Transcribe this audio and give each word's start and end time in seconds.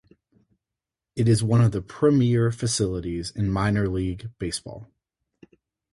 It 1.15 1.27
is 1.29 1.43
one 1.43 1.61
of 1.61 1.73
the 1.73 1.81
premier 1.83 2.51
facilities 2.51 3.29
in 3.29 3.51
minor 3.51 3.87
league 3.87 4.31
baseball. 4.39 4.89